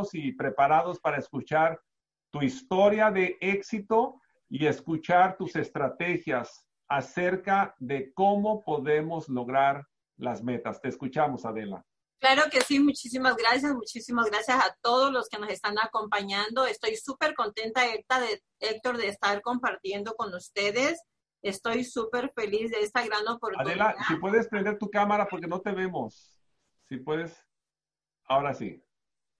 [0.00, 1.80] listos y preparados para escuchar
[2.30, 10.80] tu historia de éxito y escuchar tus estrategias acerca de cómo podemos lograr las metas.
[10.80, 11.84] Te escuchamos, Adela.
[12.20, 16.66] Claro que sí, muchísimas gracias, muchísimas gracias a todos los que nos están acompañando.
[16.66, 17.82] Estoy súper contenta,
[18.58, 21.02] Héctor, de estar compartiendo con ustedes.
[21.42, 23.88] Estoy súper feliz de esta gran oportunidad.
[23.88, 26.36] Adela, si puedes prender tu cámara porque no te vemos.
[26.88, 27.42] Si puedes,
[28.26, 28.84] ahora sí.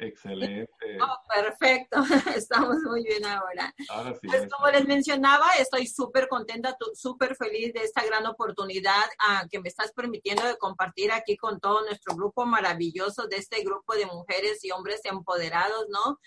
[0.01, 0.99] Excelente.
[1.01, 2.01] Oh, perfecto,
[2.35, 3.73] estamos muy bien ahora.
[3.91, 9.05] ahora sí, pues como les mencionaba, estoy súper contenta, súper feliz de esta gran oportunidad
[9.19, 13.63] uh, que me estás permitiendo de compartir aquí con todo nuestro grupo maravilloso de este
[13.63, 16.19] grupo de mujeres y hombres empoderados, ¿no?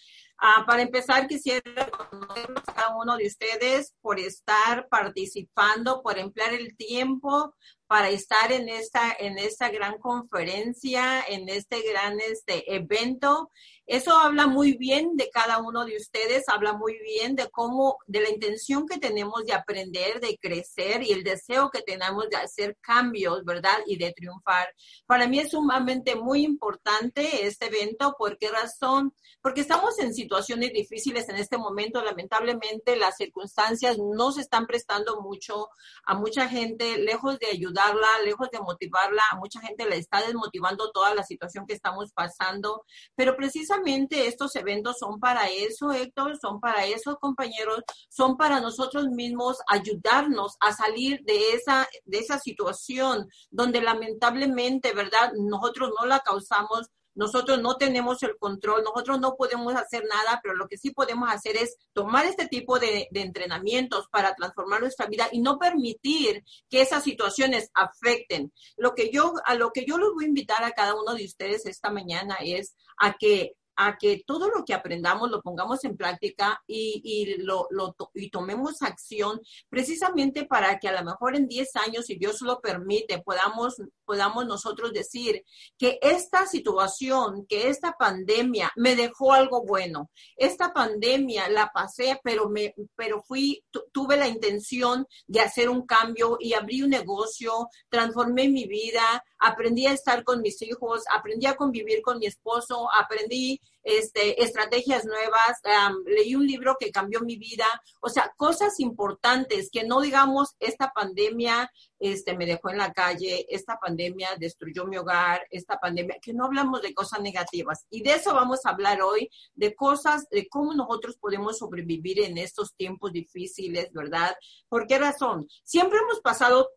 [0.42, 6.54] Uh, para empezar, quisiera reconocer a cada uno de ustedes por estar participando, por emplear
[6.54, 7.56] el tiempo
[7.94, 13.52] para estar en esta, en esta gran conferencia, en este gran este, evento.
[13.86, 18.22] Eso habla muy bien de cada uno de ustedes, habla muy bien de cómo, de
[18.22, 22.78] la intención que tenemos de aprender, de crecer y el deseo que tenemos de hacer
[22.82, 23.78] cambios, ¿verdad?
[23.86, 24.74] Y de triunfar.
[25.06, 28.16] Para mí es sumamente muy importante este evento.
[28.18, 29.14] ¿Por qué razón?
[29.42, 32.02] Porque estamos en situaciones difíciles en este momento.
[32.02, 35.68] Lamentablemente las circunstancias no se están prestando mucho
[36.06, 37.52] a mucha gente, lejos de
[37.84, 42.12] ayudarla, lejos de motivarla, a mucha gente le está desmotivando toda la situación que estamos
[42.14, 42.84] pasando.
[43.16, 49.08] Pero precisamente estos eventos son para eso, Héctor, son para eso, compañeros, son para nosotros
[49.08, 55.32] mismos ayudarnos a salir de esa, de esa situación donde lamentablemente, ¿verdad?
[55.36, 60.56] Nosotros no la causamos, nosotros no tenemos el control, nosotros no podemos hacer nada, pero
[60.56, 65.30] lo que sí podemos hacer es tomar este tipo de, entrenamientos para transformar nuestra vida
[65.32, 68.52] y no permitir que esas situaciones afecten.
[68.78, 71.26] Lo que yo, a lo que yo los voy a invitar a cada uno de
[71.26, 75.98] ustedes esta mañana es a que a que todo lo que aprendamos lo pongamos en
[75.98, 77.68] práctica y, y lo,
[78.14, 82.62] y tomemos acción precisamente para que a lo mejor en 10 años, si Dios lo
[82.62, 83.76] permite, podamos,
[84.06, 85.44] podamos nosotros decir
[85.78, 90.10] que esta situación, que esta pandemia me dejó algo bueno.
[90.36, 96.38] Esta pandemia la pasé, pero, me, pero fui, tuve la intención de hacer un cambio
[96.40, 101.56] y abrí un negocio, transformé mi vida, aprendí a estar con mis hijos, aprendí a
[101.56, 105.60] convivir con mi esposo, aprendí este, estrategias nuevas,
[106.06, 107.66] leí un libro que cambió mi vida,
[108.02, 111.70] o sea, cosas importantes que no digamos, esta pandemia
[112.00, 116.46] este, me dejó en la calle, esta pandemia destruyó mi hogar, esta pandemia, que no
[116.46, 117.86] hablamos de cosas negativas.
[117.90, 122.38] Y de eso vamos a hablar hoy, de cosas, de cómo nosotros podemos sobrevivir en
[122.38, 124.36] estos tiempos difíciles, ¿verdad?
[124.68, 125.48] ¿Por qué razón?
[125.64, 126.70] Siempre hemos pasado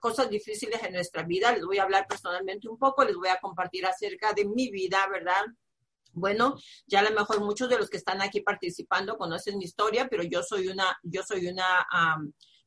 [0.00, 3.40] cosas difíciles en nuestra vida, les voy a hablar personalmente un poco, les voy a
[3.40, 5.44] compartir acerca de mi vida, ¿verdad?
[6.12, 6.56] Bueno,
[6.86, 10.22] ya a lo mejor muchos de los que están aquí participando conocen mi historia, pero
[10.22, 11.64] yo soy una, yo soy una,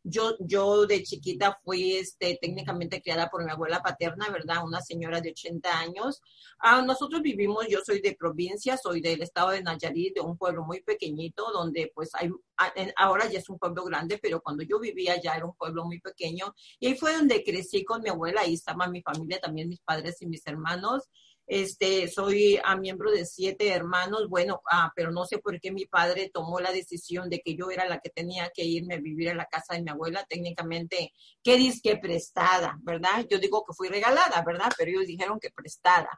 [0.07, 4.63] yo, yo de chiquita fui este, técnicamente criada por mi abuela paterna, ¿verdad?
[4.63, 6.21] Una señora de 80 años.
[6.59, 10.63] Ah, nosotros vivimos, yo soy de provincia, soy del estado de Nayarit, de un pueblo
[10.63, 14.79] muy pequeñito, donde pues hay, ah, ahora ya es un pueblo grande, pero cuando yo
[14.79, 16.53] vivía ya era un pueblo muy pequeño.
[16.79, 20.21] Y ahí fue donde crecí con mi abuela, ahí estaba mi familia, también mis padres
[20.21, 21.09] y mis hermanos.
[21.47, 25.85] Este, soy a miembro de siete hermanos, bueno, ah, pero no sé por qué mi
[25.85, 29.29] padre tomó la decisión de que yo era la que tenía que irme a vivir
[29.29, 31.13] a la casa de mi abuela, técnicamente,
[31.43, 33.25] ¿qué que prestada, verdad?
[33.29, 34.71] Yo digo que fui regalada, ¿verdad?
[34.77, 36.09] Pero ellos dijeron que prestada.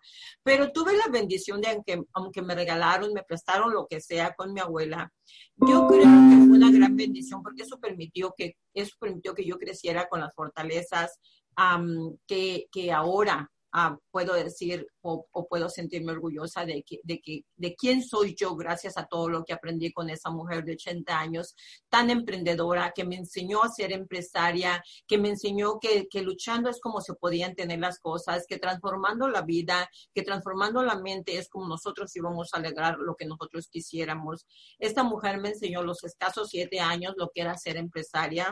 [0.44, 4.54] Pero tuve la bendición de que, aunque me regalaron, me prestaron lo que sea con
[4.54, 5.12] mi abuela,
[5.56, 9.58] yo creo que fue una gran bendición porque eso permitió que, eso permitió que yo
[9.58, 11.20] creciera con las fortalezas
[12.28, 17.76] que, que ahora Ah, puedo decir o, puedo sentirme orgullosa de, que, de, que, de
[17.76, 21.56] quién soy yo gracias a todo lo que aprendí con esa mujer de 80 años,
[21.88, 26.80] tan emprendedora, que me enseñó a ser empresaria, que me enseñó que, que luchando es
[26.82, 31.48] como se podían tener las cosas, que transformando la vida, que transformando la mente es
[31.48, 34.48] como nosotros íbamos a lograr lo que nosotros quisiéramos.
[34.80, 38.52] Esta mujer me enseñó los escasos siete años lo que era ser empresaria.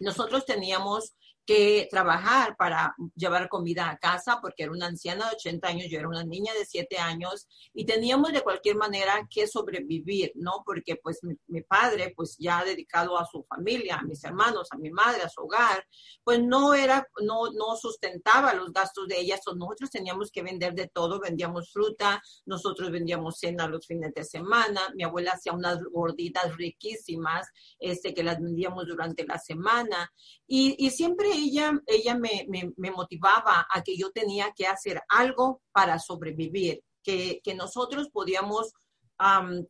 [0.00, 1.12] Nosotros teníamos
[1.50, 5.98] que trabajar para llevar comida a casa porque era una anciana de 80 años, yo
[5.98, 10.62] era una niña de 7 años y teníamos de cualquier manera que sobrevivir, ¿no?
[10.64, 11.18] Porque pues
[11.48, 15.28] mi, padre pues ya dedicado a su familia, a mis hermanos, a mi madre, a
[15.28, 15.84] su hogar,
[16.22, 20.86] pues no era, no, no sustentaba los gastos de ella, nosotros teníamos que vender de
[20.86, 26.56] todo, vendíamos fruta, nosotros vendíamos cena los fines de semana, mi abuela hacía unas gorditas
[26.56, 27.48] riquísimas,
[27.80, 30.12] este, que las vendíamos durante la semana
[30.46, 35.62] y, y siempre ella, ella me, me, motivaba a que yo tenía que hacer algo
[35.72, 36.82] para sobrevivir.
[37.02, 38.72] que, que nosotros podíamos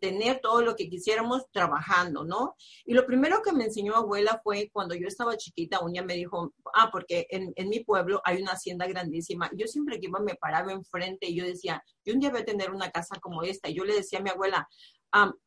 [0.01, 2.55] tener todo lo que quisiéramos trabajando, ¿no?
[2.85, 6.15] Y lo primero que me enseñó abuela fue cuando yo estaba chiquita, un día me
[6.15, 9.51] dijo, ah, porque en, en mi pueblo hay una hacienda grandísima.
[9.57, 12.45] Yo siempre que iba me paraba enfrente y yo decía, yo un día voy a
[12.45, 13.69] tener una casa como esta.
[13.69, 14.69] Y yo le decía a mi abuela,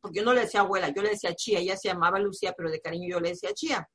[0.02, 2.70] porque yo no le decía abuela, yo le decía chía, ella se llamaba Lucía, pero
[2.70, 3.88] de cariño yo le decía chía.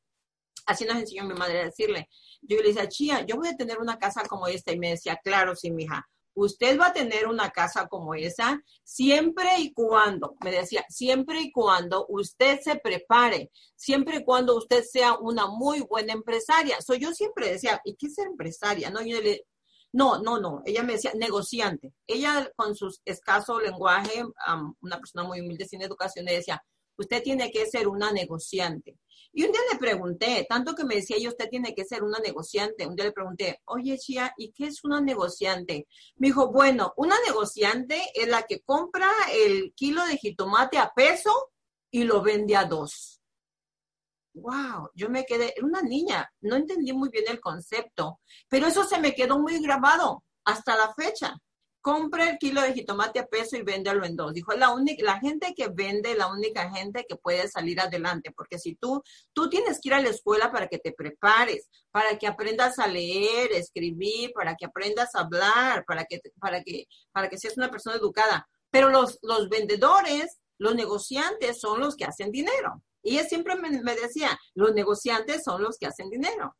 [0.68, 2.08] Así nos enseñó mi madre a decirle.
[2.42, 4.72] Yo le decía, chía, yo voy a tener una casa como esta.
[4.72, 6.06] Y me decía, claro, sí, mija
[6.38, 11.52] usted va a tener una casa como esa siempre y cuando, me decía, siempre y
[11.52, 16.80] cuando usted se prepare, siempre y cuando usted sea una muy buena empresaria.
[16.80, 18.90] So, yo siempre decía, ¿y qué es empresaria?
[18.90, 19.46] No, yo le,
[19.92, 21.92] no, no, no, ella me decía negociante.
[22.06, 24.24] Ella con su escaso lenguaje,
[24.80, 26.62] una persona muy humilde sin educación, le decía,
[26.98, 28.98] usted tiene que ser una negociante.
[29.32, 32.18] Y un día le pregunté, tanto que me decía yo, usted tiene que ser una
[32.18, 32.86] negociante.
[32.86, 35.86] Un día le pregunté, oye, Chia, ¿y qué es una negociante?
[36.16, 41.52] Me dijo, bueno, una negociante es la que compra el kilo de jitomate a peso
[41.90, 43.20] y lo vende a dos.
[44.34, 48.84] Wow, yo me quedé, era una niña, no entendí muy bien el concepto, pero eso
[48.84, 51.36] se me quedó muy grabado hasta la fecha
[51.80, 54.34] compra el kilo de jitomate a peso y véndelo en dos.
[54.34, 58.58] Dijo, la única, la gente que vende, la única gente que puede salir adelante, porque
[58.58, 59.02] si tú,
[59.32, 62.86] tú tienes que ir a la escuela para que te prepares, para que aprendas a
[62.86, 67.70] leer, escribir, para que aprendas a hablar, para que, para que, para que seas una
[67.70, 68.48] persona educada.
[68.70, 72.82] Pero los, los vendedores, los negociantes son los que hacen dinero.
[73.02, 76.54] Y ella siempre me, me decía, los negociantes son los que hacen dinero.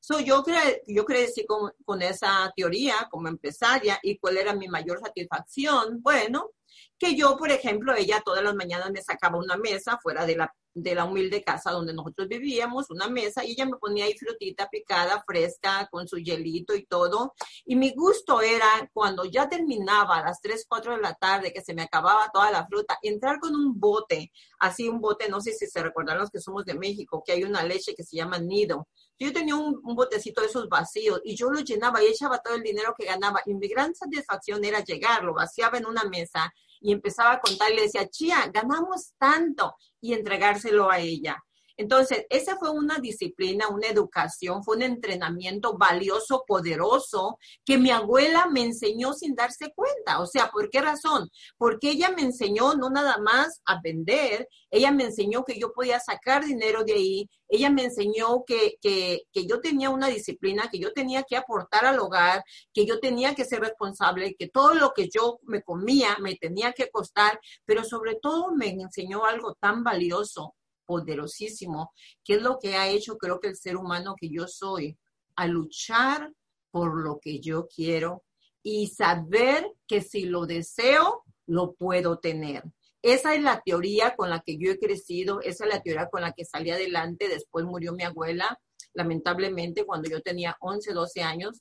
[0.00, 4.68] So, yo, cre yo crecí con, con, esa teoría como empresaria y cuál era mi
[4.68, 6.00] mayor satisfacción.
[6.00, 6.50] Bueno,
[6.98, 10.54] que yo, por ejemplo, ella todas las mañanas me sacaba una mesa fuera de la,
[10.74, 14.68] de la humilde casa donde nosotros vivíamos, una mesa, y ella me ponía ahí frutita
[14.68, 17.34] picada, fresca, con su hielito y todo.
[17.64, 21.62] Y mi gusto era cuando ya terminaba a las 3, 4 de la tarde, que
[21.62, 25.52] se me acababa toda la fruta, entrar con un bote, así un bote, no sé
[25.52, 28.38] si se recuerdan los que somos de México, que hay una leche que se llama
[28.38, 32.54] nido yo tenía un, botecito de esos vacíos y yo lo llenaba y echaba todo
[32.54, 33.40] el dinero que ganaba.
[33.46, 37.72] Y mi gran satisfacción era llegar, lo vaciaba en una mesa y empezaba a contar
[37.72, 41.42] y le decía, Chía, ganamos tanto y entregárselo a ella.
[41.78, 48.46] Entonces, esa fue una disciplina, una educación, fue un entrenamiento valioso, poderoso, que mi abuela
[48.46, 50.20] me enseñó sin darse cuenta.
[50.20, 51.28] O sea, ¿por qué razón?
[51.58, 56.00] Porque ella me enseñó no nada más a vender, ella me enseñó que yo podía
[56.00, 60.78] sacar dinero de ahí, ella me enseñó que, que, que yo tenía una disciplina, que
[60.78, 62.42] yo tenía que aportar al hogar,
[62.72, 66.72] que yo tenía que ser responsable, que todo lo que yo me comía me tenía
[66.72, 70.54] que costar, pero sobre todo me enseñó algo tan valioso
[70.86, 71.92] poderosísimo,
[72.24, 74.96] que es lo que ha hecho creo que el ser humano que yo soy,
[75.34, 76.32] a luchar
[76.70, 78.22] por lo que yo quiero
[78.62, 82.64] y saber que si lo deseo, lo puedo tener.
[83.06, 86.22] Esa es la teoría con la que yo he crecido, esa es la teoría con
[86.22, 87.28] la que salí adelante.
[87.28, 88.58] Después murió mi abuela
[88.94, 91.60] lamentablemente cuando yo tenía 11, 12 años,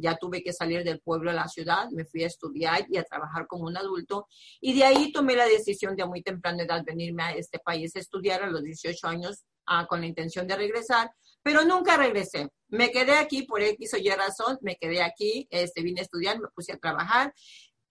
[0.00, 3.04] ya tuve que salir del pueblo a la ciudad, me fui a estudiar y a
[3.04, 4.26] trabajar como un adulto
[4.60, 7.94] y de ahí tomé la decisión de a muy temprana edad venirme a este país
[7.94, 11.12] a estudiar a los 18 años ah, con la intención de regresar,
[11.42, 12.48] pero nunca regresé.
[12.68, 16.40] Me quedé aquí por X o Y razón, me quedé aquí, este, vine a estudiar,
[16.40, 17.32] me puse a trabajar.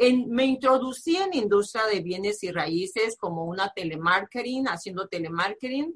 [0.04, 5.94] En, me introducí en industria de bienes y raíces como una telemarketing, haciendo telemarketing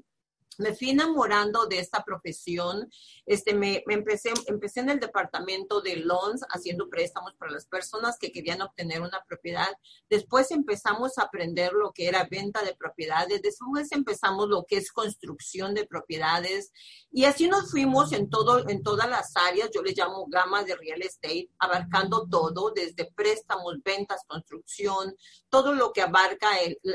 [0.58, 2.90] me fui enamorando de esta profesión.
[3.26, 8.32] Este, me, empecé, empecé en el departamento de loans haciendo préstamos para las personas que
[8.32, 9.70] querían obtener una propiedad.
[10.10, 13.42] Después empezamos a aprender lo que era venta de propiedades.
[13.42, 16.72] Después empezamos lo que es construcción de propiedades.
[17.12, 19.70] Y así nos fuimos en, todo, en todas las áreas.
[19.74, 25.16] Yo les llamo gama de real estate, abarcando todo, desde préstamos, ventas, construcción,
[25.50, 26.50] todo lo que abarca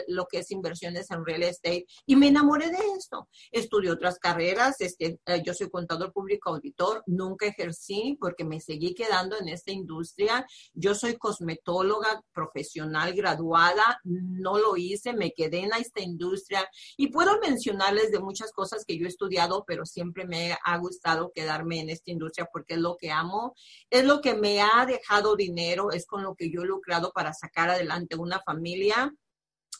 [0.08, 1.86] lo que es inversiones en real estate.
[2.06, 7.02] Y me enamoré de esto estudié otras carreras, este, eh, yo soy contador público auditor,
[7.06, 10.46] nunca ejercí porque me seguí quedando en esta industria.
[10.72, 17.38] Yo soy cosmetóloga profesional graduada, no lo hice, me quedé en esta industria y puedo
[17.40, 21.90] mencionarles de muchas cosas que yo he estudiado, pero siempre me ha gustado quedarme en
[21.90, 23.54] esta industria porque es lo que amo,
[23.90, 27.32] es lo que me ha dejado dinero, es con lo que yo he lucrado para
[27.32, 29.12] sacar adelante una familia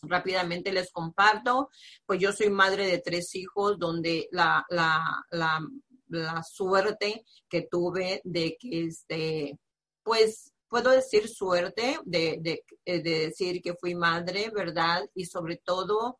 [0.02, 1.70] rápidamente les comparto,
[2.06, 8.56] pues yo soy madre de tres hijos donde la, la, la, suerte que tuve de
[8.58, 9.58] que, este,
[10.02, 15.08] pues, puedo decir suerte de, de, de decir que fui madre, ¿verdad?
[15.14, 16.18] Y sobre todo,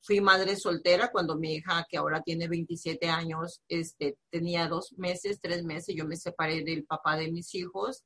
[0.00, 5.40] fui madre soltera cuando mi hija, que ahora tiene 27 años, este, tenía dos meses,
[5.40, 8.04] tres meses, yo me separé del papá de mis hijos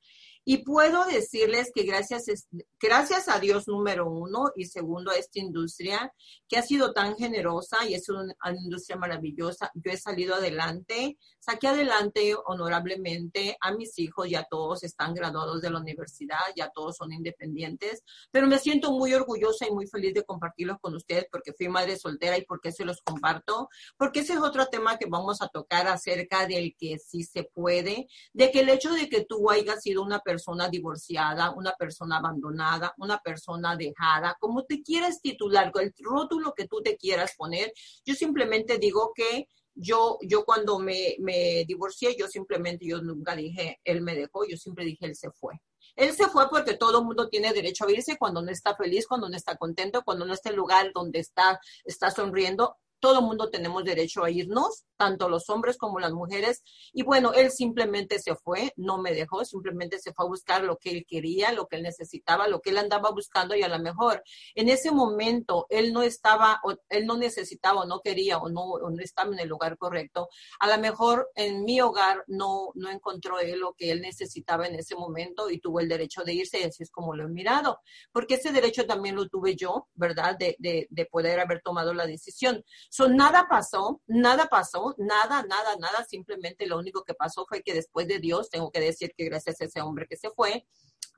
[0.49, 2.47] Y puedo decirles que gracias,
[2.81, 6.13] gracias a Dios, número uno, y segundo, a esta industria
[6.47, 11.67] que ha sido tan generosa y es una, industria maravillosa, yo he salido adelante, saqué
[11.67, 17.13] adelante honorablemente a mis hijos, ya todos están graduados de la universidad, ya todos son
[17.13, 21.67] independientes, pero me siento muy orgullosa y muy feliz de compartirlos con ustedes porque fui
[21.67, 25.49] madre soltera y porque se los comparto, porque ese es otro tema que vamos a
[25.49, 29.83] tocar acerca del que sí se puede, de que el hecho de que tú hayas
[29.83, 35.73] sido una persona persona divorciada, una persona abandonada, una persona dejada, como te quieras titular,
[35.73, 37.73] con el rótulo que tú te quieras poner.
[38.05, 43.81] Yo simplemente digo que yo, yo cuando me, me divorcié, yo simplemente, yo nunca dije,
[43.85, 45.55] él me dejó, yo siempre dije, él se fue.
[45.95, 49.07] Él se fue porque todo el mundo tiene derecho a irse cuando no está feliz,
[49.07, 52.77] cuando no está contento, cuando no está en el lugar donde está, está sonriendo
[53.07, 56.65] todo el mundo tenemos derecho a irnos, tanto los hombres como las mujeres.
[56.93, 60.77] Y bueno, él simplemente se fue, no me dejó, simplemente se fue a buscar lo
[60.77, 63.79] que él quería, lo que él necesitaba, lo que él andaba buscando y a lo
[63.79, 64.25] mejor
[64.57, 68.77] en ese momento él no estaba, o él no necesitaba o no quería o no,
[68.91, 70.29] no estaba en el lugar correcto.
[70.59, 74.75] A lo mejor en mi hogar no, no encontró él lo que él necesitaba en
[74.75, 77.79] ese momento y tuvo el derecho de irse y así es como lo he mirado.
[78.11, 80.37] Porque ese derecho también lo tuve yo, ¿verdad?
[80.37, 82.65] De, de, de poder haber tomado la decisión.
[82.97, 86.03] So, nada pasó, nada pasó, nada, nada, nada.
[86.09, 89.61] Simplemente lo único que pasó fue que después de Dios, tengo que decir que gracias
[89.61, 90.67] a ese hombre que se fue,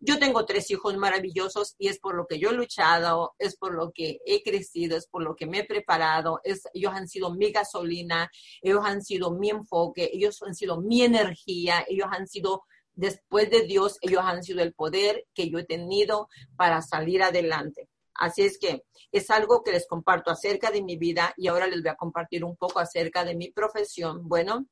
[0.00, 3.75] yo tengo tres hijos maravillosos y es por lo que yo he luchado, es por
[3.75, 7.52] lo que he crecido, es por lo que me he preparado, ellos han sido mi
[7.52, 8.28] gasolina,
[8.61, 13.62] ellos han sido mi enfoque, ellos han sido mi energía, ellos han sido, después de
[13.62, 17.88] Dios, ellos han sido el poder que yo he tenido para salir adelante.
[18.18, 21.82] Así es que es algo que les comparto acerca de mi vida y ahora les
[21.82, 24.28] voy a compartir un poco acerca de mi profesión.
[24.28, 24.66] Bueno,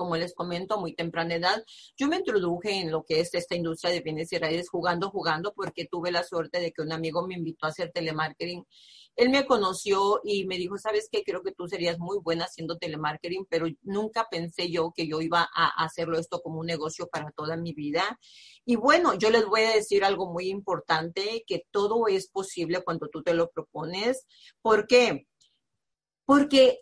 [0.00, 1.62] como les comento, muy temprana edad,
[1.94, 5.52] yo me introduje en lo que es esta industria de bienes y raíces jugando, jugando,
[5.52, 8.64] porque tuve la suerte de que un amigo me invitó a hacer telemarketing
[9.16, 12.78] él me conoció y me dijo, sabes qué, creo que tú serías muy buena haciendo
[12.78, 17.30] telemarketing, pero nunca pensé yo que yo iba a hacerlo esto como un negocio para
[17.32, 18.18] toda mi vida.
[18.64, 23.08] Y bueno, yo les voy a decir algo muy importante, que todo es posible cuando
[23.08, 24.26] tú te lo propones.
[24.62, 25.26] ¿Por qué?
[26.24, 26.80] Porque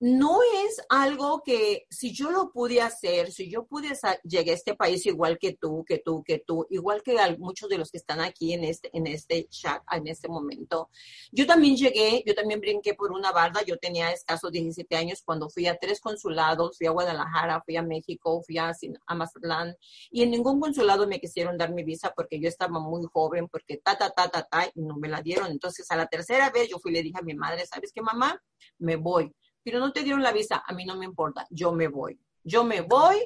[0.00, 3.88] no es algo que si yo lo pude hacer, si yo pude
[4.22, 7.78] llegar a este país igual que tú, que tú, que tú, igual que muchos de
[7.78, 10.88] los que están aquí en este, en este chat, en este momento,
[11.32, 15.50] yo también llegué, yo también brinqué por una barda, yo tenía escasos 17 años cuando
[15.50, 18.72] fui a tres consulados, fui a Guadalajara, fui a México, fui a,
[19.06, 19.74] a Mazatlán,
[20.10, 23.78] y en ningún consulado me quisieron dar mi visa porque yo estaba muy joven, porque
[23.78, 25.50] ta, ta, ta, ta, ta, y no me la dieron.
[25.50, 28.00] Entonces a la tercera vez yo fui y le dije a mi madre, ¿sabes qué,
[28.00, 28.40] mamá?
[28.78, 29.34] Me voy
[29.68, 32.18] pero no te dieron la visa, a mí no me importa, yo me voy.
[32.42, 33.16] Yo me voy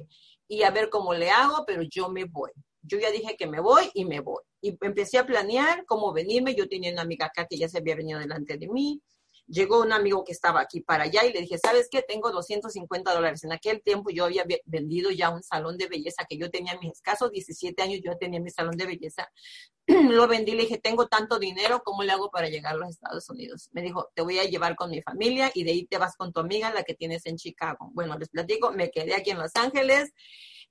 [0.48, 2.50] y a ver cómo le hago, pero yo me voy.
[2.82, 4.42] Yo ya dije que me voy y me voy.
[4.60, 6.56] Y empecé a planear cómo venirme.
[6.56, 9.00] Yo tenía una amiga acá que ya se había venido delante de mí
[9.52, 12.02] llegó un amigo que estaba aquí para allá y le dije, ¿sabes qué?
[12.02, 13.44] Tengo 250 dólares.
[13.44, 16.92] En aquel tiempo yo había vendido ya un salón de belleza que yo tenía mis
[16.92, 19.30] escasos 17 años, yo tenía mi salón de belleza.
[19.86, 23.28] Lo vendí, le dije, tengo tanto dinero, ¿cómo le hago para llegar a los Estados
[23.28, 23.68] Unidos?
[23.72, 26.32] Me dijo, te voy a llevar con mi familia y de ahí te vas con
[26.32, 27.90] tu amiga, la que tienes en Chicago.
[27.92, 30.12] Bueno, les platico, me quedé aquí en Los Ángeles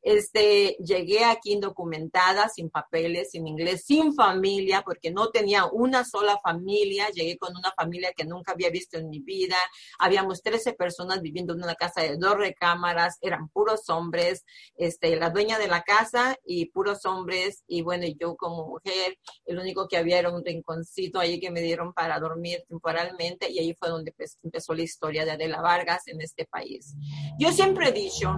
[0.01, 6.39] este, llegué aquí indocumentada, sin papeles, sin inglés, sin familia, porque no tenía una sola
[6.43, 7.10] familia.
[7.10, 9.58] Llegué con una familia que nunca había visto en mi vida.
[10.00, 15.29] Habíamos 13 personas viviendo en una casa de dos recámaras, eran puros hombres, este, la
[15.29, 17.63] dueña de la casa y puros hombres.
[17.67, 21.62] Y bueno, yo como mujer, el único que había era un rinconcito ahí que me
[21.62, 26.08] dieron para dormir temporalmente y ahí fue donde pues, empezó la historia de Adela Vargas
[26.08, 26.96] en este país.
[27.39, 28.36] Yo siempre he dicho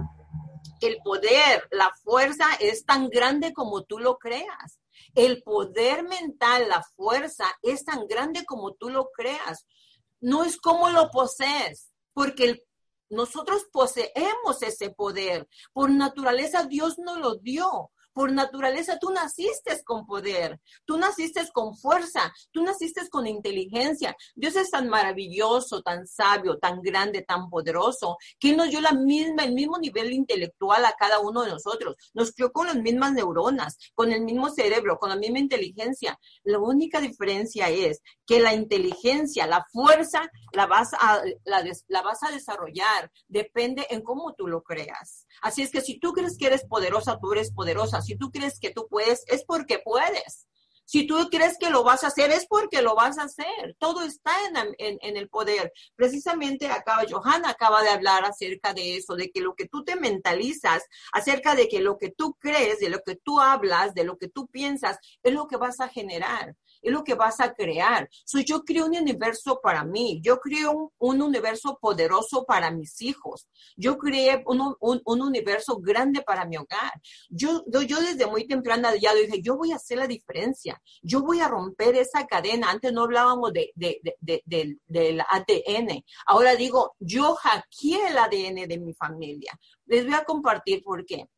[0.86, 4.80] el poder, la fuerza es tan grande como tú lo creas.
[5.14, 9.66] El poder mental, la fuerza es tan grande como tú lo creas.
[10.20, 12.64] No es como lo posees, porque
[13.10, 15.48] nosotros poseemos ese poder.
[15.72, 21.76] Por naturaleza Dios nos lo dio por naturaleza tú naciste con poder, tú naciste con
[21.76, 24.16] fuerza, tú naciste con inteligencia.
[24.34, 29.44] Dios es tan maravilloso, tan sabio, tan grande, tan poderoso, que nos dio la misma,
[29.44, 31.96] el mismo nivel intelectual a cada uno de nosotros.
[32.14, 36.18] Nos creó con las mismas neuronas, con el mismo cerebro, con la misma inteligencia.
[36.44, 42.22] La única diferencia es que la inteligencia, la fuerza, la vas a, la, la vas
[42.22, 43.10] a desarrollar.
[43.26, 45.26] Depende en cómo tú lo creas.
[45.42, 48.58] Así es que si tú crees que eres poderosa, tú eres poderosa si tú crees
[48.60, 50.46] que tú puedes, es porque puedes.
[50.86, 53.74] Si tú crees que lo vas a hacer, es porque lo vas a hacer.
[53.78, 54.32] Todo está
[54.78, 55.72] en, el poder.
[55.96, 59.96] Precisamente acaba, Johanna acaba de hablar acerca de eso, de que lo que tú te
[59.96, 60.82] mentalizas,
[61.12, 64.28] acerca de que lo que tú crees, de lo que tú hablas, de lo que
[64.28, 66.54] tú piensas, es lo que vas a generar
[66.84, 68.08] es lo que vas a crear.
[68.24, 73.48] So, yo creo un universo para mí, yo creo un, universo poderoso para mis hijos,
[73.76, 76.92] yo creé un, universo grande para mi hogar.
[77.30, 81.48] Yo, desde muy temprana ya dije, yo voy a hacer la diferencia, yo voy a
[81.48, 82.70] romper esa cadena.
[82.70, 89.58] Antes no hablábamos de, del ADN, ahora digo, yo hackeé el ADN de mi familia.
[89.86, 91.28] Les voy a compartir por qué.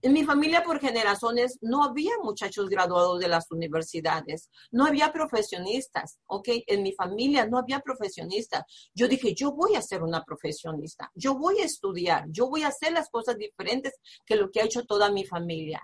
[0.00, 6.20] En mi familia por generaciones no había muchachos graduados de las universidades, no había profesionistas,
[6.26, 6.48] ¿ok?
[6.68, 8.62] En mi familia no había profesionistas.
[8.94, 12.68] Yo dije, yo voy a ser una profesionista, yo voy a estudiar, yo voy a
[12.68, 15.80] hacer las cosas diferentes que lo que ha hecho toda mi familia.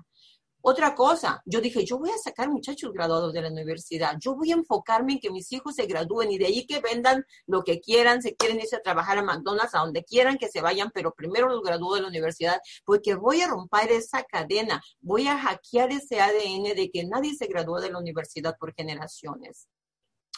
[0.67, 4.51] Otra cosa, yo dije, yo voy a sacar muchachos graduados de la universidad, yo voy
[4.51, 7.81] a enfocarme en que mis hijos se gradúen y de ahí que vendan lo que
[7.81, 11.13] quieran, se quieren irse a trabajar a McDonald's, a donde quieran que se vayan, pero
[11.13, 15.93] primero los gradúo de la universidad, porque voy a romper esa cadena, voy a hackear
[15.93, 19.69] ese ADN de que nadie se graduó de la universidad por generaciones.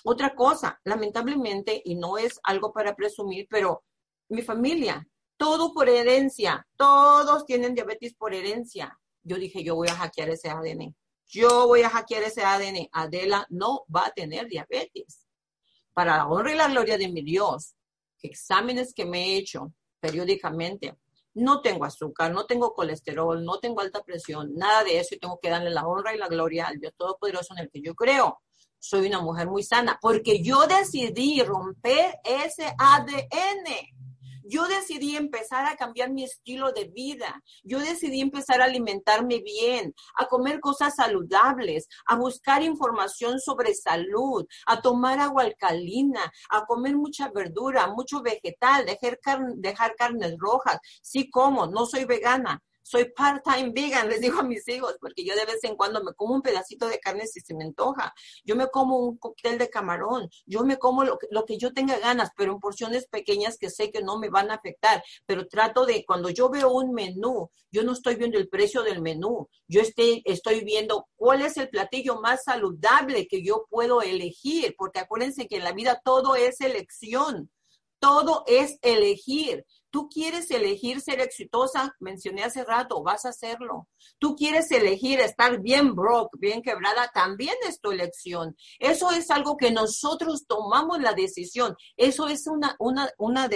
[0.03, 3.85] Otra cosa, lamentablemente, y no es algo para presumir, pero
[4.29, 5.07] mi familia,
[5.37, 10.49] todo por herencia, todos tienen diabetes por herencia yo dije, yo voy a hackear ese
[10.49, 10.95] ADN.
[11.29, 12.89] Yo voy a hackear ese ADN.
[12.93, 15.27] Adela no va a tener diabetes.
[15.93, 17.75] Para la honra y la gloria de mi Dios,
[18.23, 20.97] exámenes que me he hecho periódicamente,
[21.35, 25.39] no tengo azúcar, no tengo colesterol, no tengo alta presión, nada de eso y tengo
[25.41, 28.41] que darle la honra y la gloria al Dios Todopoderoso en el que yo creo.
[28.79, 34.06] Soy una mujer muy sana porque yo decidí romper ese ADN.
[34.49, 37.43] Yo decidí empezar a cambiar mi estilo de vida.
[37.65, 44.47] Yo decidí empezar a alimentarme bien, a comer cosas saludables, a buscar información sobre salud,
[44.67, 50.79] a tomar agua alcalina, a comer mucha verdura, mucho vegetal, dejar, dejar carnes rojas.
[51.03, 55.35] Sí como, no soy vegana, soy part-time vegan, les digo a mis hijos, porque yo
[55.35, 58.15] de vez en cuando me como un pedacito de carne si se me antoja.
[58.45, 61.73] Yo me como un cóctel de camarón, yo me como lo que, lo que yo
[61.73, 65.03] tenga ganas, pero en porciones pequeñas que sé que no me van a afectar.
[65.27, 69.03] Pero trato de, cuando yo veo un menú, yo no estoy viendo el precio del
[69.03, 74.75] menú, yo estoy, estoy viendo cuál es el platillo más saludable que yo puedo elegir,
[74.79, 77.51] porque acuérdense que en la vida todo es elección.
[77.99, 79.65] Todo es elegir.
[79.97, 83.89] Tú quieres elegir ser exitosa, mencioné hace rato, vas a hacerlo.
[84.19, 88.55] Tú quieres elegir estar bien broke, bien quebrada, también es tu elección.
[88.79, 91.75] Eso es algo que nosotros tomamos la decisión.
[91.97, 93.49] Eso es una, una, una,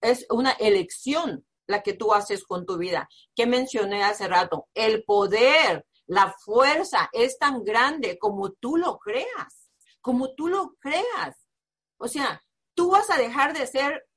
[0.00, 3.08] es una elección la que tú haces con tu vida.
[3.32, 9.70] Que mencioné hace rato, el poder, la fuerza es tan grande como tú lo creas,
[10.00, 11.46] como tú lo creas.
[11.98, 12.42] O sea,
[12.74, 14.08] tú vas a dejar de ser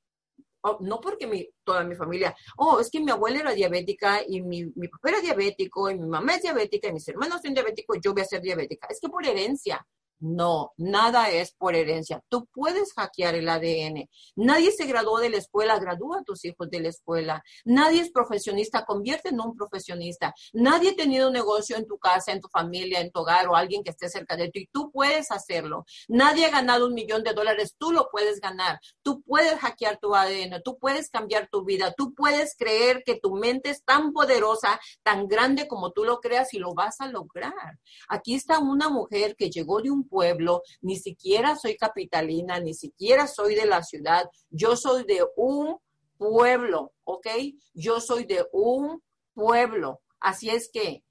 [0.67, 4.41] Oh, no porque mi, toda mi familia, oh, es que mi abuela era diabética y
[4.41, 7.99] mi, mi papá era diabético y mi mamá es diabética y mis hermanos son diabéticos,
[8.04, 8.88] yo voy a ser diabética.
[8.89, 9.86] Es que por herencia,
[10.26, 12.24] no, nada es por herencia.
[12.30, 14.10] Tú puedes hackear el ADN.
[14.36, 17.44] Nadie se graduó de la escuela, gradúa a tus hijos de la escuela.
[17.64, 20.34] Nadie es profesionista, convierte en un profesionista.
[20.54, 23.56] Nadie ha tenido un negocio en tu casa, en tu familia, en tu hogar o
[23.56, 25.86] alguien que esté cerca de ti tú puedes hacerlo.
[26.08, 28.80] Nadie ha ganado un millón de dólares, tú lo puedes ganar.
[29.02, 33.36] Tú puedes hackear tu ADN, tú puedes cambiar tu vida, tú puedes creer que tu
[33.36, 37.80] mente es tan poderosa, tan grande como tú lo creas y lo vas a lograr.
[38.10, 43.28] Aquí está una mujer que llegó de un pueblo, ni siquiera soy capitalina, ni siquiera
[43.28, 45.78] soy de la ciudad, yo soy de un
[46.17, 47.28] pueblo, ¿ok?
[47.73, 49.99] Yo soy de un pueblo.
[50.21, 51.04] Así es que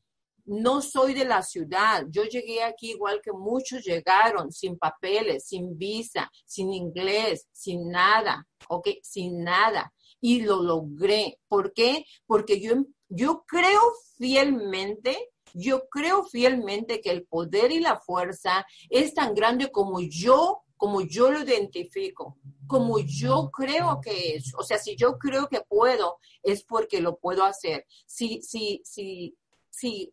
[0.46, 2.06] no soy de la ciudad.
[2.08, 8.46] Yo llegué aquí igual que muchos llegaron, sin papeles, sin visa, sin inglés, sin nada,
[8.70, 8.88] ¿ok?
[9.02, 9.92] Sin nada.
[10.20, 11.38] Y lo logré.
[11.46, 12.06] ¿Por qué?
[12.26, 12.72] Porque yo,
[13.10, 13.82] yo creo
[14.16, 20.62] fielmente yo creo fielmente que el poder y la fuerza es tan grande como yo,
[20.76, 22.36] como yo lo identifico,
[22.66, 24.52] como yo creo que es.
[24.58, 27.86] O sea, si yo creo que puedo, es porque lo puedo hacer.
[28.04, 29.38] Si, si, si,
[29.70, 30.12] si,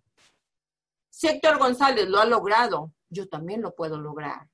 [1.10, 4.48] si Héctor González lo ha logrado, yo también lo puedo lograr.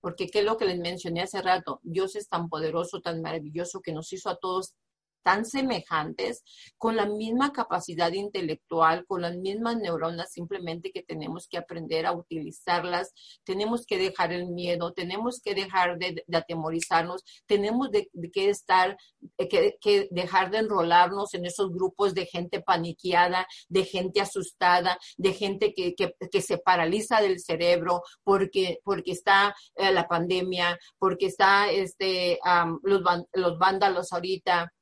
[0.00, 3.80] Porque qué es lo que les mencioné hace rato, Dios es tan poderoso, tan maravilloso
[3.80, 4.74] que nos hizo a todos
[5.22, 6.42] tan semejantes,
[6.78, 12.12] con la misma capacidad intelectual, con las mismas neuronas, simplemente que tenemos que aprender a
[12.12, 13.12] utilizarlas,
[13.44, 17.88] tenemos que dejar el miedo, tenemos que dejar de, atemorizarnos, tenemos
[18.32, 18.96] que estar,
[19.38, 25.32] eh, que, dejar de enrolarnos en esos grupos de gente paniqueada, de gente asustada, de
[25.32, 31.70] gente que, que se paraliza del cerebro porque, porque está eh, la pandemia, porque está
[31.70, 32.38] este,
[32.82, 34.72] los, los vándalos ahorita.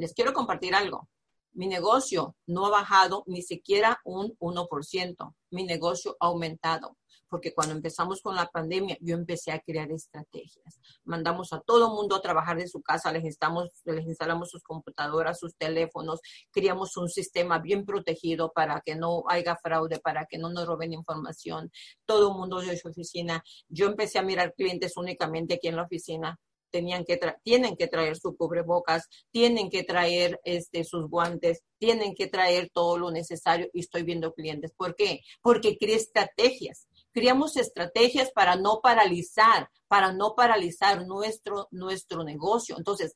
[0.00, 1.10] Les quiero compartir algo.
[1.52, 5.34] Mi negocio no ha bajado ni siquiera un 1%.
[5.50, 6.96] Mi negocio ha aumentado
[7.28, 10.80] porque cuando empezamos con la pandemia, yo empecé a crear estrategias.
[11.04, 15.54] Mandamos a todo mundo a trabajar de su casa, les, les instalamos sus computadoras, sus
[15.54, 20.66] teléfonos, creamos un sistema bien protegido para que no haya fraude, para que no nos
[20.66, 21.70] roben información.
[22.04, 23.44] Todo el mundo de su oficina.
[23.68, 28.16] Yo empecé a mirar clientes únicamente aquí en la oficina tenían que tienen que traer
[28.16, 33.80] su cubrebocas, tienen que traer este, sus guantes, tienen que traer todo lo necesario y
[33.80, 34.72] estoy viendo clientes.
[34.76, 35.20] ¿Por qué?
[35.42, 36.88] Porque creé estrategias.
[37.12, 42.76] Creamos estrategias para no paralizar, para no paralizar nuestro, nuestro negocio.
[42.78, 43.14] Entonces,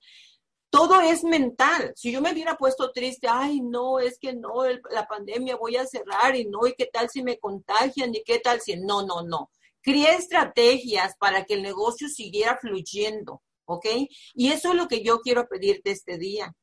[0.74, 1.92] todo es mental.
[1.94, 5.86] Si yo me hubiera puesto triste, ay, no, es que no, la pandemia voy a
[5.86, 9.22] cerrar y no, y qué tal si me contagian y qué tal si, no, no,
[9.22, 9.50] no.
[9.84, 13.86] Creé estrategias para que el negocio siguiera fluyendo, ¿ok?
[14.32, 16.54] Y eso es lo que yo quiero pedirte este día.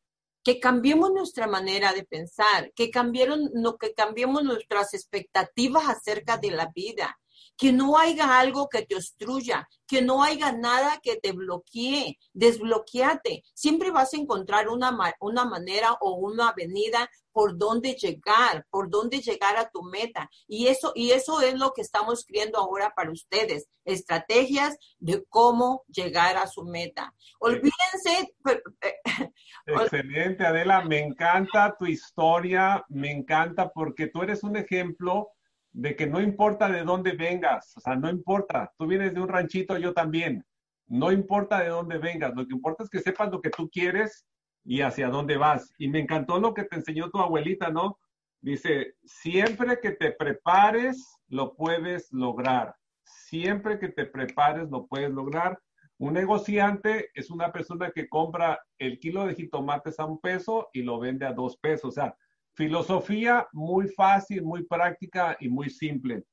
[0.44, 6.72] Que cambiemos nuestra manera de pensar, que, cambiaron, que cambiemos nuestras expectativas acerca de la
[6.74, 7.20] vida,
[7.58, 13.44] que no haya algo que te obstruya, que no haya nada que te bloquee, desbloqueate.
[13.54, 19.20] Siempre vas a encontrar una, una manera o una avenida por donde llegar, por donde
[19.20, 20.30] llegar a tu meta.
[20.48, 25.84] Y eso, y eso es lo que estamos creando ahora para ustedes, estrategias de cómo
[25.88, 27.14] llegar a su meta.
[27.40, 28.34] Olvídense.
[29.66, 35.30] Excelente, Adela, me encanta tu historia, me encanta porque tú eres un ejemplo
[35.74, 39.30] de que no importa de dónde vengas, o sea, no importa, tú vienes de un
[39.30, 40.46] ranchito, yo también,
[40.88, 44.26] no importa de dónde vengas, lo que importa es que sepas lo que tú quieres
[44.64, 45.74] y hacia dónde vas.
[45.78, 47.98] Y me encantó lo que te enseñó tu abuelita, ¿no?
[48.42, 52.76] Dice, siempre que te prepares, lo puedes lograr.
[53.04, 55.60] Siempre que te prepares, lo puedes lograr.
[55.98, 60.82] Un negociante es una persona que compra el kilo de jitomates a un peso y
[60.82, 61.90] lo vende a dos pesos.
[61.90, 62.16] O sea,
[62.62, 66.26] Filosofía muy fácil, muy práctica y muy simple.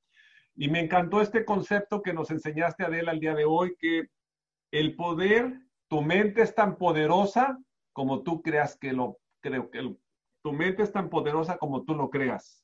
[0.55, 4.09] Y me encantó este concepto que nos enseñaste, Adela, el día de hoy, que
[4.71, 7.59] el poder, tu mente es tan poderosa
[7.95, 9.97] como tú creas que lo, creo que
[10.43, 12.63] tu mente es tan poderosa como tú lo creas.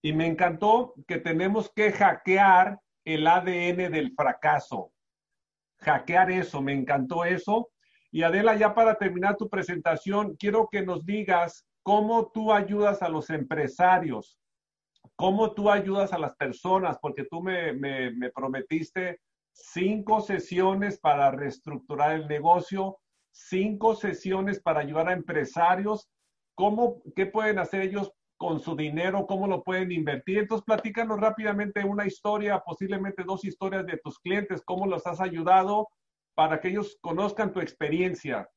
[0.00, 4.92] Y me encantó que tenemos que hackear el ADN del fracaso.
[5.80, 7.72] Hackear eso, me encantó eso.
[8.12, 13.08] Y Adela, ya para terminar tu presentación, quiero que nos digas cómo tú ayudas a
[13.08, 14.40] los empresarios,
[15.16, 17.72] cómo tú ayudas a las personas, porque tú me,
[18.34, 19.20] prometiste
[19.52, 22.98] cinco sesiones para reestructurar el negocio,
[23.30, 26.08] cinco sesiones para ayudar a empresarios,
[26.56, 30.38] cómo, qué pueden hacer ellos con su dinero, cómo lo pueden invertir.
[30.38, 35.88] Entonces, platícanos rápidamente una historia, posiblemente dos historias de tus clientes, cómo los has ayudado
[36.34, 38.48] para que ellos conozcan tu experiencia.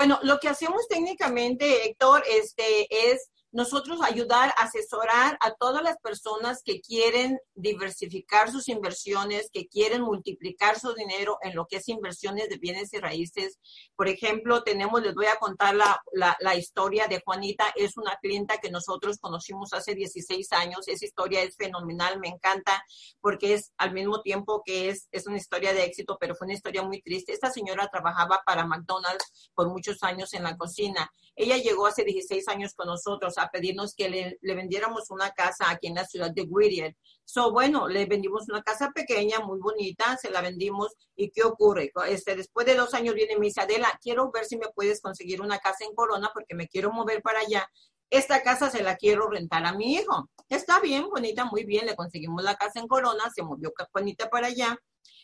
[0.00, 6.62] Bueno, lo que hacemos técnicamente, Héctor, este, es nosotros ayudar, asesorar a todas las personas
[6.64, 12.48] que quieren diversificar sus inversiones, que quieren multiplicar su dinero en lo que es inversiones
[12.48, 13.58] de bienes y raíces.
[13.96, 18.58] Por ejemplo, tenemos, les voy a contar la, la, historia de Juanita, es una clienta
[18.58, 20.86] que nosotros conocimos hace 16 años.
[20.86, 22.84] Esa historia es fenomenal, me encanta,
[23.20, 26.54] porque es al mismo tiempo que es, es una historia de éxito, pero fue una
[26.54, 27.32] historia muy triste.
[27.32, 31.10] Esta señora trabajaba para McDonald's por muchos años en la cocina.
[31.34, 35.86] Ella llegó hace 16 años con nosotros a pedirnos que le, vendiéramos una casa aquí
[35.86, 36.96] en la ciudad de Whittier.
[37.24, 40.94] So, bueno, le vendimos una casa pequeña, muy bonita, se la vendimos.
[41.16, 41.92] ¿Y qué ocurre?
[42.08, 45.00] Este, después de dos años viene y me dice, Adela, quiero ver si me puedes
[45.00, 47.68] conseguir una casa en Corona porque me quiero mover para allá.
[48.10, 50.28] Esta casa se la quiero rentar a mi hijo.
[50.48, 54.48] Está bien, bonita, muy bien, le conseguimos la casa en Corona, se movió Juanita para
[54.48, 54.76] allá.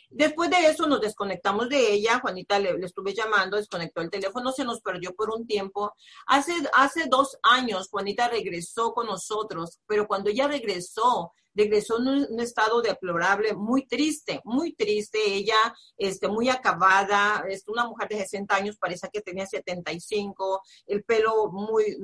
[0.09, 4.64] Después de eso nos desconectamos de ella, Juanita le, estuve llamando, desconectó el teléfono, se
[4.64, 5.92] nos perdió por un tiempo.
[6.27, 12.40] Hace, hace dos años Juanita regresó con nosotros, pero cuando ella regresó, regresó en un,
[12.40, 15.57] estado deplorable, muy triste, muy triste, ella
[15.97, 21.51] este, muy acabada, es una mujer de 60 años, parece que tenía 75, el pelo
[21.51, 21.97] muy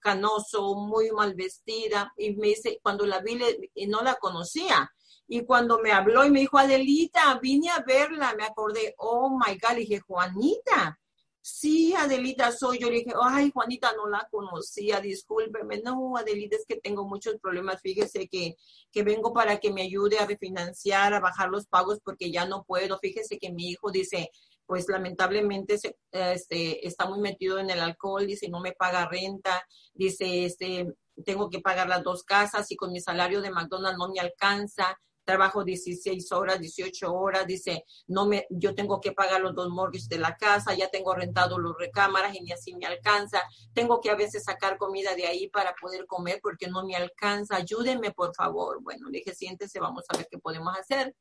[0.00, 3.38] canoso, muy mal vestida, y me dice, cuando la vi,
[3.74, 4.92] y no la conocía,
[5.28, 9.58] y cuando me habló y me dijo, Adelita, vine a verla, me acordé, oh my
[9.58, 11.00] God, le dije, Juanita,
[11.40, 12.78] sí, Adelita soy.
[12.78, 15.80] Yo le dije, ay, Juanita, no la conocía, discúlpeme.
[15.82, 17.80] No, Adelita, es que tengo muchos problemas.
[17.80, 18.56] Fíjese que,
[18.92, 22.64] que vengo para que me ayude a refinanciar, a bajar los pagos porque ya no
[22.64, 22.98] puedo.
[22.98, 24.30] Fíjese que mi hijo dice,
[24.64, 29.64] pues lamentablemente se, este, está muy metido en el alcohol, dice, no me paga renta,
[29.94, 30.92] dice, este,
[31.24, 34.98] tengo que pagar las dos casas y con mi salario de McDonald's no me alcanza
[35.26, 40.08] trabajo 16 horas, 18 horas, dice, no me, yo tengo que pagar los dos mortgages
[40.08, 43.42] de la casa, ya tengo rentado los recámaras y ni así me alcanza,
[43.74, 47.56] tengo que a veces sacar comida de ahí para poder comer porque no me alcanza,
[47.56, 48.80] ayúdenme por favor.
[48.82, 51.14] Bueno, le dije, siéntese, vamos a ver qué podemos hacer.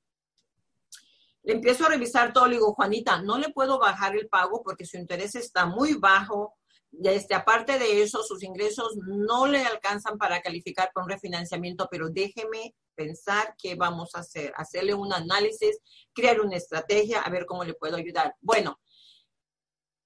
[1.44, 4.86] Le empiezo a revisar todo, le digo, Juanita, no le puedo bajar el pago porque
[4.86, 6.56] su interés está muy bajo,
[7.04, 12.74] este, aparte de eso, sus ingresos no le alcanzan para calificar con refinanciamiento, pero déjeme
[12.96, 15.80] pensar qué vamos a hacer, hacerle un análisis,
[16.14, 18.36] crear una estrategia, a ver cómo le puedo ayudar.
[18.42, 18.80] Bueno,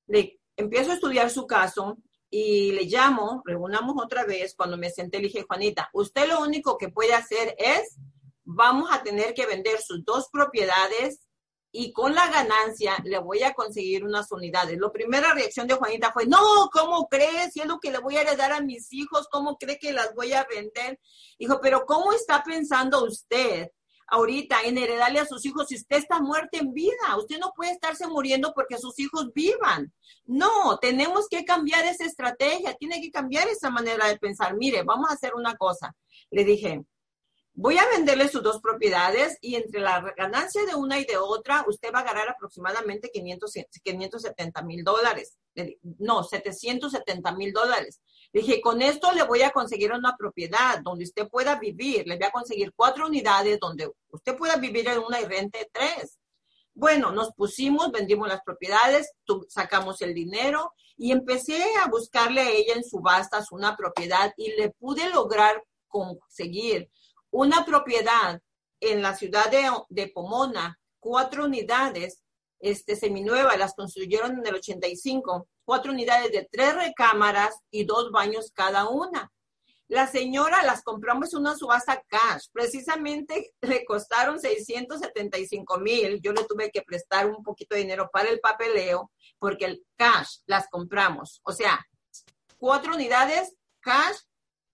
[0.07, 1.97] le empiezo a estudiar su caso
[2.29, 6.77] y le llamo, reunamos otra vez, cuando me senté le dije, Juanita, usted lo único
[6.77, 7.97] que puede hacer es,
[8.43, 11.28] vamos a tener que vender sus dos propiedades
[11.71, 14.77] y con la ganancia le voy a conseguir unas unidades.
[14.79, 17.53] La primera reacción de Juanita fue, no, ¿cómo crees?
[17.53, 20.13] Si es lo que le voy a heredar a mis hijos, ¿cómo cree que las
[20.15, 20.99] voy a vender?
[21.37, 23.69] Dijo, pero ¿cómo está pensando usted
[24.07, 27.17] ahorita en heredarle a sus hijos si usted está muerto en vida?
[27.17, 29.93] Usted no puede estarse muriendo porque sus hijos vivan.
[30.25, 34.55] No, tenemos que cambiar esa estrategia, tiene que cambiar esa manera de pensar.
[34.57, 35.95] Mire, vamos a hacer una cosa.
[36.31, 36.83] Le dije,
[37.61, 41.65] voy a venderle sus dos propiedades y entre la ganancia de una y de otra,
[41.67, 45.37] usted va a ganar aproximadamente 500, 570 mil dólares.
[45.97, 47.99] No, 770 mil dólares.
[48.31, 52.07] Dije, con esto le voy a conseguir una propiedad donde usted pueda vivir.
[52.07, 56.17] Le voy a conseguir cuatro unidades donde usted pueda vivir en una y rente tres.
[56.73, 59.11] Bueno, nos pusimos, vendimos las propiedades,
[59.49, 64.69] sacamos el dinero y empecé a buscarle a ella en subastas una propiedad y le
[64.69, 66.89] pude lograr conseguir
[67.31, 68.41] una propiedad
[68.79, 69.51] en la ciudad
[69.89, 72.23] de, Pomona, cuatro unidades
[72.59, 78.51] este, seminuevas, las construyeron en el 85, cuatro unidades de tres recámaras y dos baños
[78.53, 79.31] cada una.
[79.87, 82.45] La señora las compramos una subasta cash.
[82.51, 86.21] Precisamente le costaron 675 mil.
[86.21, 90.41] Yo le tuve que prestar un poquito de dinero para el papeleo porque el cash
[90.45, 91.41] las compramos.
[91.43, 91.83] O sea,
[92.59, 94.17] cuatro unidades cash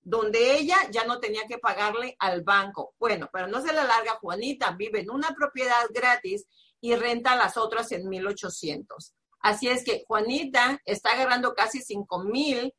[0.06, 2.94] donde ella ya no tenía que pagarle al banco.
[3.00, 6.46] Bueno, pero no se la larga, Juanita vive en una propiedad gratis
[6.80, 9.14] y renta las otras en 1800.
[9.40, 12.72] Así es que Juanita está agarrando casi 5000,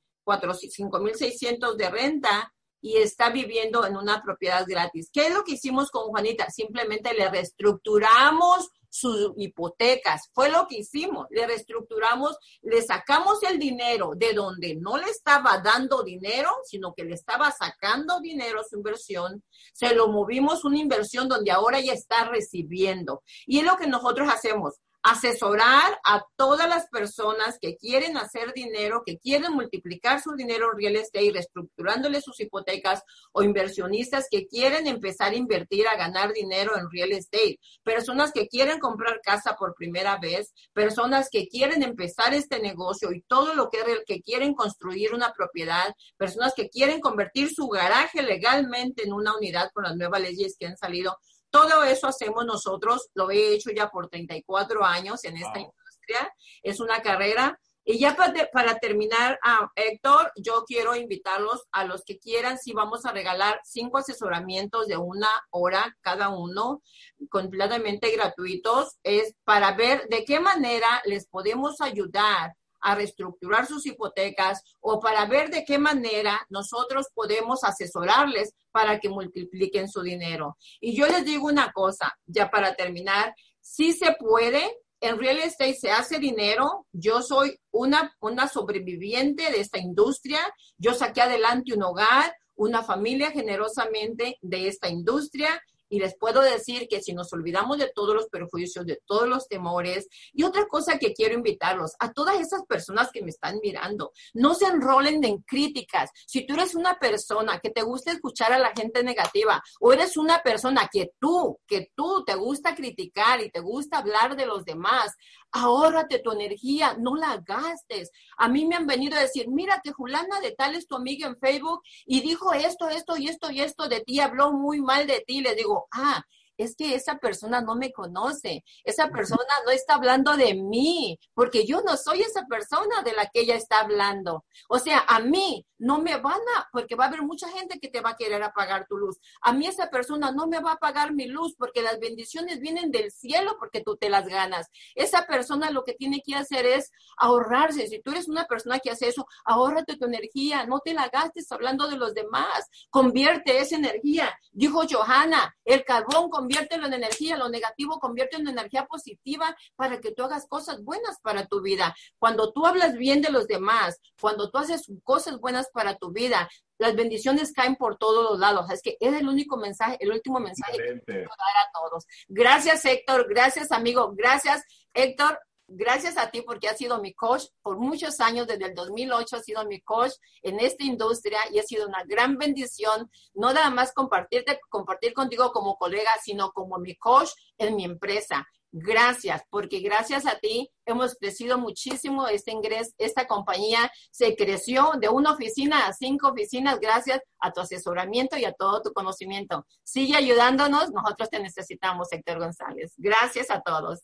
[0.71, 5.11] 5600 de renta y está viviendo en una propiedad gratis.
[5.13, 6.49] ¿Qué es lo que hicimos con Juanita?
[6.51, 10.31] Simplemente le reestructuramos sus hipotecas.
[10.33, 11.27] Fue lo que hicimos.
[11.31, 17.05] Le reestructuramos, le sacamos el dinero de donde no le estaba dando dinero, sino que
[17.05, 19.43] le estaba sacando dinero su inversión.
[19.73, 23.23] Se lo movimos una inversión donde ahora ya está recibiendo.
[23.47, 29.05] Y es lo que nosotros hacemos asesorar a todas las personas que quieren hacer dinero,
[29.07, 34.89] que quieren multiplicar su dinero en real estate, reestructurándole sus hipotecas o inversionistas que quieren
[34.89, 39.77] empezar a invertir, a ganar dinero en real estate, personas que quieren comprar casa por
[39.77, 45.15] primera vez, personas que quieren empezar este negocio y todo lo que, que quieren construir
[45.15, 50.21] una propiedad, personas que quieren convertir su garaje legalmente en una unidad con las nuevas
[50.21, 51.17] leyes que han salido.
[51.57, 56.31] Todo eso hacemos nosotros, lo he hecho ya por 34 años en esta industria,
[56.63, 57.59] es una carrera.
[57.83, 58.15] Y ya
[58.53, 63.59] para, terminar, ah, Héctor, yo quiero invitarlos a los que quieran, si vamos a regalar
[63.65, 66.83] cinco asesoramientos de una hora cada uno,
[67.31, 72.55] completamente gratuitos, es para ver de qué manera les podemos ayudar
[72.87, 79.09] a reestructurar sus hipotecas o para ver de qué manera nosotros podemos asesorarles para que
[79.09, 80.57] multipliquen su dinero.
[80.81, 84.63] Y yo les digo una cosa, ya para terminar, si se puede,
[85.01, 86.87] en real estate se hace dinero.
[86.93, 90.39] Yo soy una, una sobreviviente de esta industria.
[90.79, 96.89] Yo saqué adelante un hogar, una familia generosamente de esta industria y les puedo decir
[96.89, 100.99] que si nos olvidamos de todos los perjuicios, de todos los temores, y otra cosa
[100.99, 105.39] que quiero invitarlos a todas esas personas que me están mirando, no se enrolen en
[105.43, 106.11] críticas.
[106.27, 110.17] Si tú eres una persona que te gusta escuchar a la gente negativa, o eres
[110.17, 114.65] una persona que tú, que tú te gusta criticar y te gusta hablar de los
[114.65, 115.15] demás,
[115.53, 118.11] ahórrate tu energía, no la gastes.
[118.37, 121.27] A mí me han venido a decir, mira que Julana de tal es tu amiga
[121.27, 125.07] en Facebook y dijo esto, esto y esto y esto de ti, habló muy mal
[125.07, 125.41] de ti.
[125.41, 126.23] Le digo, ah,
[126.57, 131.67] es que esa persona no me conoce, esa persona no está hablando de mí, porque
[131.67, 134.45] yo no soy esa persona de la que ella está hablando.
[134.69, 137.89] O sea, a mí no me van a, porque va a haber mucha gente que
[137.89, 139.19] te va a querer apagar tu luz.
[139.43, 142.91] A mí esa persona no me va a apagar mi luz porque las bendiciones vienen
[142.91, 144.69] del cielo porque tú te las ganas.
[144.95, 147.87] Esa persona lo que tiene que hacer es ahorrarse.
[147.89, 151.51] Si tú eres una persona que hace eso, ahórrate tu energía, no te la gastes
[151.53, 154.33] hablando de los demás, convierte esa energía.
[154.53, 160.13] Dijo Johanna, el carbón conviértelo en energía, lo negativo convierte en energía positiva para que
[160.13, 161.93] tú hagas cosas buenas para tu vida.
[162.21, 166.49] Cuando tú hablas bien de los demás, cuando tú haces cosas buenas para tu vida,
[166.79, 168.71] las bendiciones caen por todos los lados.
[168.71, 172.07] Es que es el único mensaje, el último mensaje que quiero dar a todos.
[172.29, 173.27] Gracias, Héctor.
[173.29, 174.13] Gracias, amigo.
[174.15, 174.63] Gracias,
[174.95, 179.37] Héctor gracias a ti porque has sido mi coach por muchos años, desde el 2008
[179.37, 183.71] has sido mi coach en esta industria y ha sido una gran bendición, no nada
[183.71, 188.47] más compartirte, compartir contigo como colega, sino como mi coach en mi empresa.
[188.79, 192.27] Gracias, porque gracias a ti hemos crecido muchísimo.
[192.27, 197.61] Este ingreso, esta compañía se creció de una oficina a cinco oficinas gracias a tu
[197.61, 199.67] asesoramiento y a todo tu conocimiento.
[199.83, 202.93] Sigue ayudándonos, nosotros te necesitamos, Héctor González.
[202.99, 204.03] Gracias a todos.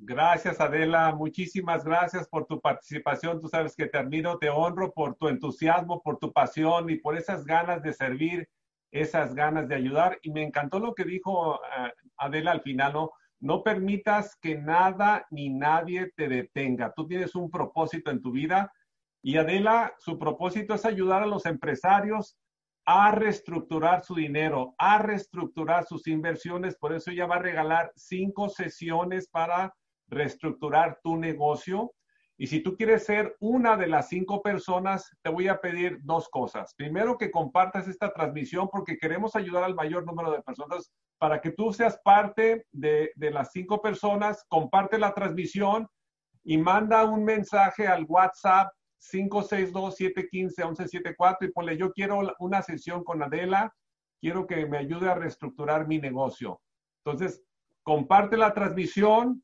[0.00, 1.12] Gracias, Adela.
[1.12, 3.40] Muchísimas gracias por tu participación.
[3.40, 7.16] Tú sabes que te admiro, te honro por tu entusiasmo, por tu pasión y por
[7.16, 8.48] esas ganas de servir,
[8.92, 10.18] esas ganas de ayudar.
[10.22, 13.10] Y me encantó lo que dijo eh, Adela al final, ¿no?
[13.40, 16.92] No permitas que nada ni nadie te detenga.
[16.94, 18.72] Tú tienes un propósito en tu vida
[19.20, 22.38] y Adela, su propósito es ayudar a los empresarios
[22.86, 26.76] a reestructurar su dinero, a reestructurar sus inversiones.
[26.76, 29.74] Por eso ella va a regalar cinco sesiones para
[30.08, 31.92] reestructurar tu negocio.
[32.36, 36.28] Y si tú quieres ser una de las cinco personas, te voy a pedir dos
[36.28, 36.72] cosas.
[36.76, 40.92] Primero, que compartas esta transmisión porque queremos ayudar al mayor número de personas.
[41.18, 45.88] Para que tú seas parte de, las cinco personas, comparte la transmisión
[46.44, 48.68] y manda un mensaje al WhatsApp
[49.12, 53.74] 562-715-1174 y ponle, yo quiero una sesión con Adela,
[54.20, 56.60] quiero que me ayude a reestructurar mi negocio.
[57.04, 57.42] Entonces,
[57.82, 59.42] comparte la transmisión,